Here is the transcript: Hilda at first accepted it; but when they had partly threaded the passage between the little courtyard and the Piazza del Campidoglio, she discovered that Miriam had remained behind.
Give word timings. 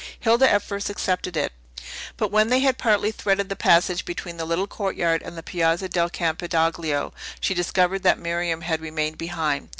Hilda 0.19 0.49
at 0.51 0.63
first 0.63 0.89
accepted 0.89 1.37
it; 1.37 1.51
but 2.17 2.31
when 2.31 2.47
they 2.47 2.61
had 2.61 2.79
partly 2.79 3.11
threaded 3.11 3.49
the 3.49 3.55
passage 3.55 4.03
between 4.03 4.37
the 4.37 4.45
little 4.45 4.65
courtyard 4.65 5.21
and 5.23 5.37
the 5.37 5.43
Piazza 5.43 5.87
del 5.87 6.09
Campidoglio, 6.09 7.13
she 7.39 7.53
discovered 7.53 8.01
that 8.01 8.17
Miriam 8.17 8.61
had 8.61 8.81
remained 8.81 9.19
behind. 9.19 9.69